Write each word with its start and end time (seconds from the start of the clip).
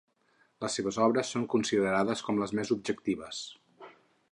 Les 0.63 0.77
seves 0.79 0.97
obres 1.07 1.29
són 1.35 1.43
considerades 1.55 2.25
com 2.29 2.41
les 2.45 2.55
més 2.61 2.73
objectives. 2.79 3.45